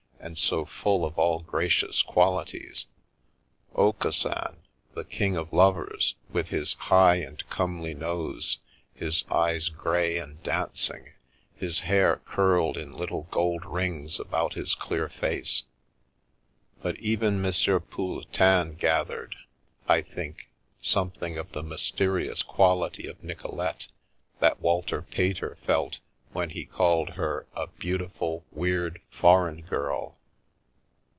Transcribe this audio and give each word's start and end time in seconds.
and 0.23 0.37
so 0.37 0.65
full 0.65 1.03
of 1.03 1.17
all 1.17 1.39
gracious 1.39 2.03
qual 2.03 2.35
ities;" 2.45 2.85
Aucassin, 3.75 4.57
the 4.93 5.03
king 5.03 5.35
of 5.35 5.51
lovers, 5.51 6.13
with 6.31 6.49
his" 6.49 6.73
high 6.91 7.15
and 7.15 7.43
comely 7.49 7.95
nose," 7.95 8.59
his" 8.93 9.25
eyes 9.31 9.67
grey 9.69 10.19
and 10.19 10.41
dancing," 10.43 11.13
his" 11.55 11.79
hair 11.89 12.21
curled 12.23 12.77
in 12.77 12.93
little 12.95 13.23
gold 13.31 13.65
rings 13.65 14.19
about 14.19 14.53
his 14.53 14.75
clear 14.75 15.09
face." 15.09 15.63
But 16.83 16.97
even 16.99 17.43
M. 17.43 17.51
Pouletin 17.51 18.75
gathered, 18.77 19.35
I 19.87 20.03
think, 20.03 20.51
something 20.83 21.39
of 21.39 21.51
the 21.53 21.63
mysterious 21.63 22.43
quality 22.43 23.07
of 23.07 23.23
Nicolete 23.23 23.87
that 24.39 24.61
Walter 24.61 25.01
Pater 25.01 25.57
felt 25.65 25.97
when 26.33 26.51
he 26.51 26.63
called 26.65 27.09
her 27.09 27.45
a" 27.53 27.67
beautiful, 27.79 28.45
weird, 28.51 29.01
foreign 29.09 29.61
girl." 29.63 30.17